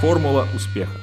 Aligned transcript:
Формула 0.00 0.46
успеха. 0.54 1.00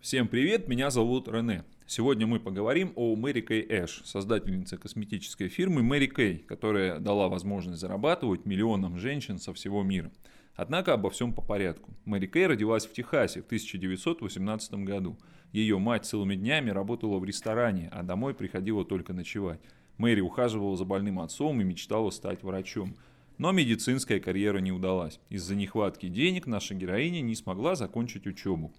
Всем 0.00 0.26
привет, 0.26 0.66
меня 0.66 0.88
зовут 0.88 1.28
Рене. 1.28 1.62
Сегодня 1.86 2.26
мы 2.26 2.40
поговорим 2.40 2.94
о 2.96 3.14
Мэри 3.14 3.42
Кей 3.42 3.66
Эш, 3.68 4.00
создательнице 4.06 4.78
косметической 4.78 5.50
фирмы 5.50 5.82
Мэри 5.82 6.06
Кей, 6.06 6.38
которая 6.38 7.00
дала 7.00 7.28
возможность 7.28 7.82
зарабатывать 7.82 8.46
миллионам 8.46 8.96
женщин 8.96 9.38
со 9.38 9.52
всего 9.52 9.82
мира. 9.82 10.10
Однако 10.56 10.94
обо 10.94 11.10
всем 11.10 11.34
по 11.34 11.42
порядку. 11.42 11.92
Мэри 12.06 12.28
Кей 12.28 12.46
родилась 12.46 12.86
в 12.86 12.94
Техасе 12.94 13.42
в 13.42 13.44
1918 13.44 14.72
году. 14.86 15.18
Ее 15.52 15.78
мать 15.78 16.06
целыми 16.06 16.34
днями 16.34 16.70
работала 16.70 17.18
в 17.18 17.24
ресторане, 17.26 17.90
а 17.92 18.02
домой 18.02 18.32
приходила 18.32 18.86
только 18.86 19.12
ночевать. 19.12 19.60
Мэри 19.98 20.22
ухаживала 20.22 20.78
за 20.78 20.86
больным 20.86 21.20
отцом 21.20 21.60
и 21.60 21.64
мечтала 21.64 22.08
стать 22.08 22.42
врачом. 22.42 22.96
Но 23.40 23.52
медицинская 23.52 24.20
карьера 24.20 24.58
не 24.58 24.70
удалась. 24.70 25.18
Из-за 25.30 25.54
нехватки 25.54 26.08
денег 26.08 26.46
наша 26.46 26.74
героиня 26.74 27.22
не 27.22 27.34
смогла 27.34 27.74
закончить 27.74 28.26
учебу. 28.26 28.70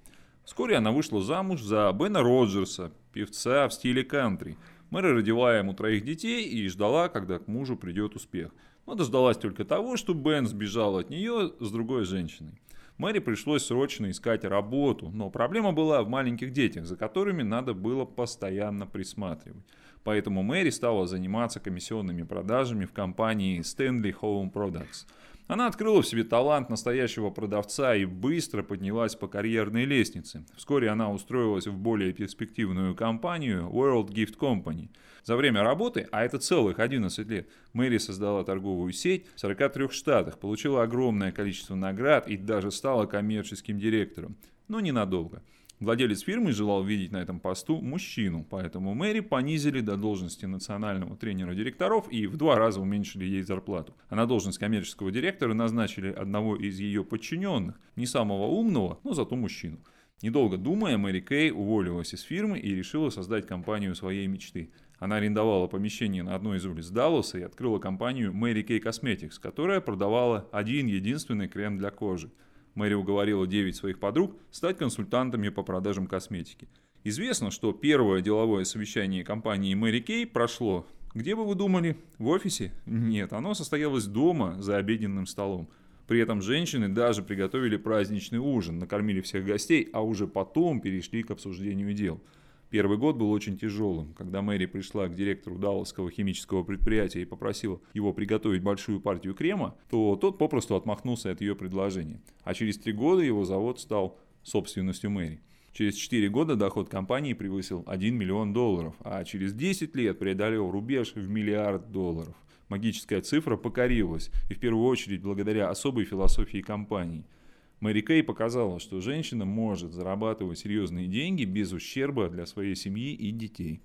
Вскоре 0.45 0.75
она 0.75 0.91
вышла 0.91 1.19
замуж 1.19 1.63
за 1.63 1.91
Бена 1.99 2.21
Роджерса, 2.21 2.91
певца 3.11 3.67
в 3.67 3.73
стиле 3.73 4.03
кантри. 4.03 4.55
Мэри 4.91 5.07
родила 5.07 5.57
ему 5.57 5.73
троих 5.73 6.05
детей 6.05 6.47
и 6.47 6.67
ждала, 6.67 7.09
когда 7.09 7.39
к 7.39 7.47
мужу 7.47 7.75
придет 7.75 8.15
успех. 8.15 8.51
Но 8.85 8.93
дождалась 8.93 9.37
только 9.37 9.65
того, 9.65 9.97
что 9.97 10.13
Бен 10.13 10.45
сбежал 10.45 10.99
от 10.99 11.09
нее 11.09 11.53
с 11.59 11.71
другой 11.71 12.05
женщиной. 12.05 12.53
Мэри 12.99 13.17
пришлось 13.17 13.65
срочно 13.65 14.11
искать 14.11 14.43
работу, 14.43 15.09
но 15.09 15.31
проблема 15.31 15.71
была 15.71 16.03
в 16.03 16.07
маленьких 16.07 16.53
детях, 16.53 16.85
за 16.85 16.95
которыми 16.95 17.41
надо 17.41 17.73
было 17.73 18.05
постоянно 18.05 18.85
присматривать. 18.85 19.65
Поэтому 20.03 20.43
Мэри 20.43 20.69
стала 20.69 21.07
заниматься 21.07 21.59
комиссионными 21.59 22.23
продажами 22.23 22.85
в 22.85 22.93
компании 22.93 23.59
Stanley 23.61 24.15
Home 24.21 24.51
Products– 24.51 25.05
она 25.51 25.67
открыла 25.67 26.01
в 26.01 26.07
себе 26.07 26.23
талант 26.23 26.69
настоящего 26.69 27.29
продавца 27.29 27.93
и 27.93 28.05
быстро 28.05 28.63
поднялась 28.63 29.15
по 29.15 29.27
карьерной 29.27 29.83
лестнице. 29.83 30.45
Вскоре 30.55 30.87
она 30.89 31.11
устроилась 31.11 31.67
в 31.67 31.77
более 31.77 32.13
перспективную 32.13 32.95
компанию 32.95 33.69
World 33.69 34.11
Gift 34.11 34.37
Company. 34.37 34.87
За 35.25 35.35
время 35.35 35.61
работы, 35.61 36.07
а 36.09 36.23
это 36.23 36.37
целых 36.37 36.79
11 36.79 37.27
лет, 37.27 37.49
Мэри 37.73 37.97
создала 37.97 38.45
торговую 38.45 38.93
сеть 38.93 39.25
в 39.35 39.41
43 39.41 39.89
штатах, 39.89 40.39
получила 40.39 40.83
огромное 40.83 41.33
количество 41.33 41.75
наград 41.75 42.29
и 42.29 42.37
даже 42.37 42.71
стала 42.71 43.05
коммерческим 43.05 43.77
директором. 43.77 44.37
Но 44.69 44.79
ненадолго. 44.79 45.43
Владелец 45.81 46.21
фирмы 46.21 46.51
желал 46.51 46.83
видеть 46.83 47.11
на 47.11 47.17
этом 47.17 47.39
посту 47.39 47.81
мужчину, 47.81 48.45
поэтому 48.47 48.93
Мэри 48.93 49.21
понизили 49.21 49.81
до 49.81 49.97
должности 49.97 50.45
национального 50.45 51.17
тренера 51.17 51.55
директоров 51.55 52.07
и 52.11 52.27
в 52.27 52.37
два 52.37 52.55
раза 52.55 52.79
уменьшили 52.79 53.25
ей 53.25 53.41
зарплату. 53.41 53.95
А 54.07 54.15
на 54.15 54.27
должность 54.27 54.59
коммерческого 54.59 55.11
директора 55.11 55.55
назначили 55.55 56.11
одного 56.11 56.55
из 56.55 56.79
ее 56.79 57.03
подчиненных, 57.03 57.79
не 57.95 58.05
самого 58.05 58.45
умного, 58.45 58.99
но 59.03 59.15
зато 59.15 59.35
мужчину. 59.35 59.79
Недолго 60.21 60.57
думая, 60.57 60.99
Мэри 60.99 61.19
Кей 61.19 61.49
уволилась 61.49 62.13
из 62.13 62.21
фирмы 62.21 62.59
и 62.59 62.75
решила 62.75 63.09
создать 63.09 63.47
компанию 63.47 63.95
своей 63.95 64.27
мечты. 64.27 64.69
Она 64.99 65.15
арендовала 65.15 65.65
помещение 65.65 66.21
на 66.21 66.35
одной 66.35 66.59
из 66.59 66.65
улиц 66.67 66.89
Далласа 66.89 67.39
и 67.39 67.41
открыла 67.41 67.79
компанию 67.79 68.31
Mary 68.31 68.63
Kay 68.63 68.83
Cosmetics, 68.83 69.39
которая 69.41 69.81
продавала 69.81 70.47
один 70.51 70.85
единственный 70.85 71.47
крем 71.47 71.79
для 71.79 71.89
кожи. 71.89 72.29
Мэри 72.75 72.93
уговорила 72.93 73.45
9 73.47 73.75
своих 73.75 73.99
подруг 73.99 74.35
стать 74.51 74.77
консультантами 74.77 75.49
по 75.49 75.63
продажам 75.63 76.07
косметики. 76.07 76.67
Известно, 77.03 77.51
что 77.51 77.73
первое 77.73 78.21
деловое 78.21 78.63
совещание 78.63 79.23
компании 79.23 79.73
Мэри 79.73 79.99
Кей 79.99 80.27
прошло. 80.27 80.87
Где 81.13 81.35
бы 81.35 81.45
вы 81.45 81.55
думали? 81.55 81.97
В 82.19 82.27
офисе? 82.27 82.71
Нет, 82.85 83.33
оно 83.33 83.53
состоялось 83.53 84.05
дома 84.05 84.61
за 84.61 84.77
обеденным 84.77 85.25
столом. 85.25 85.67
При 86.07 86.19
этом 86.19 86.41
женщины 86.41 86.89
даже 86.89 87.23
приготовили 87.23 87.77
праздничный 87.77 88.39
ужин, 88.39 88.79
накормили 88.79 89.21
всех 89.21 89.45
гостей, 89.45 89.89
а 89.93 90.01
уже 90.01 90.27
потом 90.27 90.79
перешли 90.79 91.23
к 91.23 91.31
обсуждению 91.31 91.93
дел. 91.93 92.21
Первый 92.71 92.97
год 92.97 93.17
был 93.17 93.29
очень 93.31 93.57
тяжелым. 93.57 94.13
Когда 94.13 94.41
Мэри 94.41 94.65
пришла 94.65 95.09
к 95.09 95.13
директору 95.13 95.57
Далласского 95.57 96.09
химического 96.09 96.63
предприятия 96.63 97.21
и 97.21 97.25
попросила 97.25 97.81
его 97.93 98.13
приготовить 98.13 98.63
большую 98.63 99.01
партию 99.01 99.33
крема, 99.33 99.75
то 99.89 100.15
тот 100.15 100.37
попросту 100.37 100.77
отмахнулся 100.77 101.31
от 101.31 101.41
ее 101.41 101.53
предложения. 101.53 102.21
А 102.45 102.53
через 102.53 102.77
три 102.77 102.93
года 102.93 103.21
его 103.21 103.43
завод 103.43 103.81
стал 103.81 104.17
собственностью 104.43 105.11
Мэри. 105.11 105.41
Через 105.73 105.95
4 105.95 106.29
года 106.29 106.55
доход 106.55 106.89
компании 106.89 107.33
превысил 107.33 107.83
1 107.87 108.15
миллион 108.15 108.53
долларов, 108.53 108.95
а 109.01 109.23
через 109.25 109.53
10 109.53 109.93
лет 109.95 110.17
преодолел 110.17 110.71
рубеж 110.71 111.13
в 111.13 111.29
миллиард 111.29 111.91
долларов. 111.91 112.35
Магическая 112.69 113.21
цифра 113.21 113.57
покорилась, 113.57 114.31
и 114.49 114.53
в 114.53 114.59
первую 114.59 114.85
очередь 114.85 115.21
благодаря 115.21 115.69
особой 115.69 116.05
философии 116.05 116.61
компании– 116.61 117.25
Мэри 117.81 118.01
Кей 118.01 118.21
показала, 118.21 118.79
что 118.79 119.01
женщина 119.01 119.43
может 119.43 119.91
зарабатывать 119.91 120.59
серьезные 120.59 121.07
деньги 121.07 121.45
без 121.45 121.73
ущерба 121.73 122.29
для 122.29 122.45
своей 122.45 122.75
семьи 122.75 123.11
и 123.11 123.31
детей. 123.31 123.81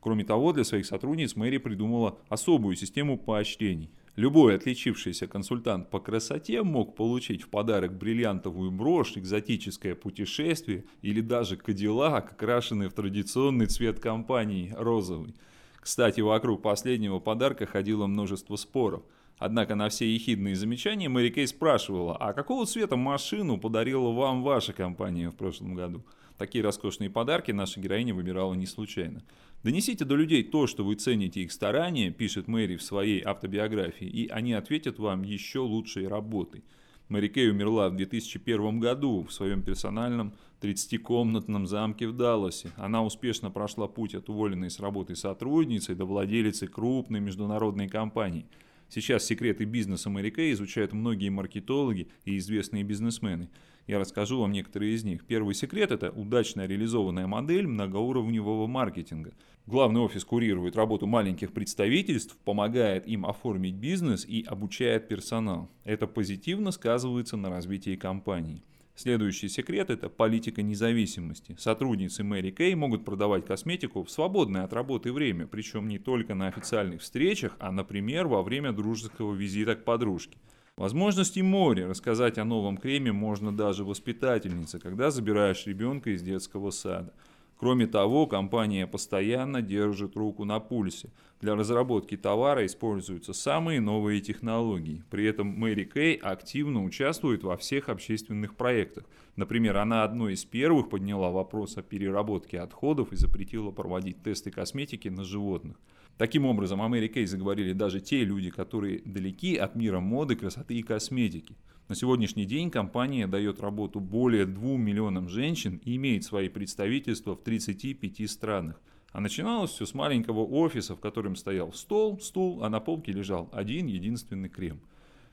Кроме 0.00 0.24
того, 0.24 0.52
для 0.52 0.62
своих 0.62 0.84
сотрудниц 0.84 1.36
Мэри 1.36 1.56
придумала 1.56 2.18
особую 2.28 2.76
систему 2.76 3.18
поощрений. 3.18 3.90
Любой 4.14 4.56
отличившийся 4.56 5.26
консультант 5.26 5.88
по 5.88 6.00
красоте 6.00 6.62
мог 6.62 6.94
получить 6.94 7.42
в 7.42 7.48
подарок 7.48 7.96
бриллиантовую 7.96 8.70
брошь, 8.70 9.16
экзотическое 9.16 9.94
путешествие 9.94 10.84
или 11.00 11.22
даже 11.22 11.56
кадиллак, 11.56 12.32
окрашенный 12.32 12.88
в 12.88 12.92
традиционный 12.92 13.66
цвет 13.66 14.00
компании– 14.00 14.74
розовый. 14.76 15.34
Кстати, 15.80 16.20
вокруг 16.20 16.60
последнего 16.60 17.20
подарка 17.20 17.64
ходило 17.64 18.06
множество 18.06 18.56
споров– 18.56 19.02
Однако 19.40 19.74
на 19.74 19.88
все 19.88 20.12
ехидные 20.12 20.54
замечания 20.54 21.08
Мэри 21.08 21.30
Кей 21.30 21.46
спрашивала, 21.46 22.14
а 22.14 22.34
какого 22.34 22.66
цвета 22.66 22.96
машину 22.96 23.58
подарила 23.58 24.10
вам 24.10 24.42
ваша 24.42 24.74
компания 24.74 25.30
в 25.30 25.34
прошлом 25.34 25.74
году? 25.74 26.04
Такие 26.36 26.62
роскошные 26.62 27.08
подарки 27.08 27.50
наша 27.50 27.80
героиня 27.80 28.14
выбирала 28.14 28.52
не 28.52 28.66
случайно. 28.66 29.22
«Донесите 29.64 30.04
до 30.04 30.14
людей 30.14 30.42
то, 30.42 30.66
что 30.66 30.84
вы 30.84 30.94
цените 30.94 31.40
их 31.40 31.52
старания», 31.52 32.10
пишет 32.10 32.48
Мэри 32.48 32.76
в 32.76 32.82
своей 32.82 33.22
автобиографии, 33.22 34.06
и 34.06 34.28
они 34.28 34.52
ответят 34.52 34.98
вам 34.98 35.22
еще 35.22 35.60
лучшей 35.60 36.06
работой. 36.06 36.62
Мэри 37.08 37.28
Кей 37.28 37.50
умерла 37.50 37.88
в 37.88 37.96
2001 37.96 38.78
году 38.78 39.24
в 39.26 39.32
своем 39.32 39.62
персональном 39.62 40.34
30-комнатном 40.60 41.66
замке 41.66 42.08
в 42.08 42.12
Далласе. 42.14 42.72
Она 42.76 43.02
успешно 43.02 43.50
прошла 43.50 43.88
путь 43.88 44.14
от 44.14 44.28
уволенной 44.28 44.70
с 44.70 44.80
работы 44.80 45.16
сотрудницы 45.16 45.94
до 45.94 46.04
владелицы 46.04 46.66
крупной 46.66 47.20
международной 47.20 47.88
компании– 47.88 48.44
Сейчас 48.90 49.24
секреты 49.24 49.66
бизнеса 49.66 50.10
Мэри 50.10 50.30
Кей 50.30 50.52
изучают 50.52 50.92
многие 50.92 51.28
маркетологи 51.28 52.08
и 52.24 52.36
известные 52.38 52.82
бизнесмены. 52.82 53.48
Я 53.86 54.00
расскажу 54.00 54.40
вам 54.40 54.50
некоторые 54.50 54.94
из 54.94 55.04
них. 55.04 55.24
Первый 55.24 55.54
секрет– 55.54 55.90
это 55.92 56.10
удачно 56.10 56.66
реализованная 56.66 57.28
модель 57.28 57.68
многоуровневого 57.68 58.66
маркетинга. 58.66 59.32
Главный 59.66 60.00
офис 60.00 60.24
курирует 60.24 60.74
работу 60.74 61.06
маленьких 61.06 61.52
представительств, 61.52 62.36
помогает 62.44 63.06
им 63.06 63.26
оформить 63.26 63.76
бизнес 63.76 64.24
и 64.26 64.42
обучает 64.42 65.06
персонал. 65.06 65.70
Это 65.84 66.08
позитивно 66.08 66.72
сказывается 66.72 67.36
на 67.36 67.48
развитии 67.48 67.94
компании. 67.94 68.64
Следующий 69.02 69.48
секрет– 69.48 69.88
это 69.88 70.10
политика 70.10 70.60
независимости. 70.60 71.56
Сотрудницы 71.58 72.22
Мэри 72.22 72.50
Кей 72.50 72.74
могут 72.74 73.02
продавать 73.02 73.46
косметику 73.46 74.04
в 74.04 74.10
свободное 74.10 74.64
от 74.64 74.74
работы 74.74 75.10
время, 75.10 75.46
причем 75.46 75.88
не 75.88 75.98
только 75.98 76.34
на 76.34 76.48
официальных 76.48 77.00
встречах, 77.00 77.56
а, 77.60 77.72
например, 77.72 78.26
во 78.26 78.42
время 78.42 78.72
дружеского 78.72 79.34
визита 79.34 79.74
к 79.74 79.84
подружке. 79.84 80.36
Возможности 80.76 81.40
море. 81.40 81.86
Рассказать 81.86 82.36
о 82.36 82.44
новом 82.44 82.76
креме 82.76 83.10
можно 83.10 83.56
даже 83.56 83.84
воспитательнице, 83.84 84.78
когда 84.78 85.10
забираешь 85.10 85.66
ребенка 85.66 86.10
из 86.10 86.20
детского 86.20 86.68
сада. 86.68 87.14
Кроме 87.56 87.86
того, 87.86 88.26
компания 88.26 88.86
постоянно 88.86 89.62
держит 89.62 90.14
руку 90.14 90.44
на 90.44 90.60
пульсе. 90.60 91.08
Для 91.40 91.54
разработки 91.54 92.18
товара 92.18 92.66
используются 92.66 93.32
самые 93.32 93.80
новые 93.80 94.20
технологии. 94.20 95.02
При 95.08 95.24
этом 95.24 95.46
Мэри 95.46 95.84
Кей 95.84 96.16
активно 96.16 96.84
участвует 96.84 97.42
во 97.44 97.56
всех 97.56 97.88
общественных 97.88 98.56
проектах. 98.56 99.04
Например, 99.36 99.78
она 99.78 100.04
одной 100.04 100.34
из 100.34 100.44
первых 100.44 100.90
подняла 100.90 101.30
вопрос 101.30 101.78
о 101.78 101.82
переработке 101.82 102.60
отходов 102.60 103.12
и 103.12 103.16
запретила 103.16 103.70
проводить 103.70 104.22
тесты 104.22 104.50
косметики 104.50 105.08
на 105.08 105.24
животных. 105.24 105.80
Таким 106.18 106.44
образом, 106.44 106.82
о 106.82 106.88
Мэри 106.88 107.08
Кей 107.08 107.24
заговорили 107.24 107.72
даже 107.72 108.02
те 108.02 108.22
люди, 108.22 108.50
которые 108.50 109.00
далеки 109.06 109.56
от 109.56 109.74
мира 109.74 110.00
моды, 110.00 110.36
красоты 110.36 110.74
и 110.74 110.82
косметики. 110.82 111.56
На 111.88 111.94
сегодняшний 111.94 112.44
день 112.44 112.70
компания 112.70 113.26
дает 113.26 113.62
работу 113.62 113.98
более 113.98 114.44
2 114.44 114.76
миллионам 114.76 115.30
женщин 115.30 115.80
и 115.86 115.96
имеет 115.96 116.22
свои 116.22 116.50
представительства 116.50 117.34
в 117.34 117.42
35 117.42 118.30
странах. 118.30 118.78
А 119.12 119.20
начиналось 119.20 119.72
все 119.72 119.86
с 119.86 119.94
маленького 119.94 120.44
офиса, 120.44 120.94
в 120.94 121.00
котором 121.00 121.34
стоял 121.34 121.72
стол, 121.72 122.20
стул, 122.20 122.62
а 122.62 122.68
на 122.68 122.80
полке 122.80 123.12
лежал 123.12 123.48
один 123.52 123.86
единственный 123.86 124.48
крем. 124.48 124.80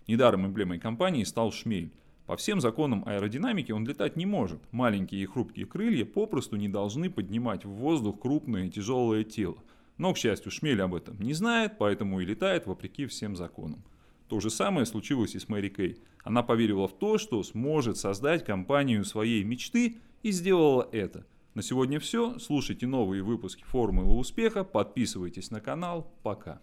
Недаром 0.07 0.47
эмблемой 0.47 0.79
компании 0.79 1.23
стал 1.23 1.51
шмель. 1.51 1.91
По 2.25 2.35
всем 2.35 2.59
законам 2.59 3.03
аэродинамики 3.05 3.71
он 3.71 3.85
летать 3.85 4.15
не 4.15 4.25
может. 4.25 4.59
Маленькие 4.71 5.21
и 5.21 5.25
хрупкие 5.25 5.65
крылья 5.65 6.05
попросту 6.05 6.55
не 6.55 6.67
должны 6.67 7.09
поднимать 7.09 7.65
в 7.65 7.69
воздух 7.69 8.19
крупное 8.19 8.65
и 8.65 8.69
тяжелое 8.69 9.23
тело. 9.23 9.57
Но, 9.97 10.13
к 10.13 10.17
счастью, 10.17 10.51
шмель 10.51 10.81
об 10.81 10.95
этом 10.95 11.19
не 11.21 11.33
знает, 11.33 11.77
поэтому 11.77 12.19
и 12.19 12.25
летает 12.25 12.67
вопреки 12.67 13.05
всем 13.05 13.35
законам. 13.35 13.83
То 14.27 14.39
же 14.39 14.49
самое 14.49 14.85
случилось 14.85 15.35
и 15.35 15.39
с 15.39 15.47
Мэри 15.47 15.69
Кей. 15.69 15.97
Она 16.23 16.43
поверила 16.43 16.87
в 16.87 16.97
то, 16.97 17.17
что 17.17 17.41
сможет 17.43 17.97
создать 17.97 18.43
компанию 18.43 19.05
своей 19.05 19.43
мечты 19.43 19.97
и 20.21 20.31
сделала 20.31 20.87
это. 20.91 21.25
На 21.57 21.63
сегодня 21.63 21.99
все. 21.99 22.37
Слушайте 22.37 22.85
новые 22.85 23.23
выпуски 23.23 23.63
«Формулы 23.63 24.19
успеха», 24.19 24.63
подписывайтесь 24.63 25.49
на 25.49 25.59
канал. 25.59 26.13
Пока. 26.21 26.61